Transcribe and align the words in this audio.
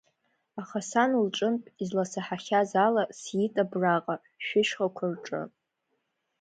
Аха 0.61 0.79
сан 0.89 1.11
лҿынтә 1.25 1.67
изласаҳахьаз 1.83 2.71
ала, 2.85 3.03
сиит 3.19 3.53
абраҟа, 3.63 4.15
шәышьхақәа 4.45 5.05
рҿы… 5.11 5.41